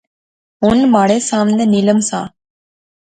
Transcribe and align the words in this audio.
ہن 0.61 0.77
مہاڑے 0.91 1.17
ساونے 1.27 1.65
نیلم 1.73 1.99
سا 2.09 2.19